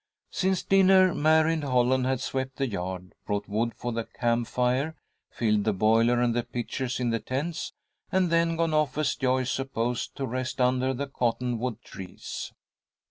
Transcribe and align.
Since 0.31 0.63
dinner 0.63 1.13
Mary 1.13 1.53
and 1.53 1.63
Holland 1.63 2.07
had 2.07 2.21
swept 2.21 2.55
the 2.55 2.65
yard, 2.67 3.13
brought 3.27 3.47
wood 3.47 3.75
for 3.75 3.91
the 3.91 4.05
camp 4.05 4.47
fire, 4.47 4.95
filled 5.29 5.63
the 5.63 5.73
boiler 5.73 6.19
and 6.19 6.33
the 6.33 6.41
pitchers 6.41 6.99
in 6.99 7.11
the 7.11 7.19
tents, 7.19 7.73
and 8.11 8.31
then 8.31 8.55
gone 8.55 8.73
off, 8.73 8.97
as 8.97 9.13
Joyce 9.13 9.51
supposed, 9.51 10.15
to 10.15 10.25
rest 10.25 10.59
under 10.59 10.91
the 10.95 11.05
cottonwood 11.05 11.83
trees. 11.83 12.51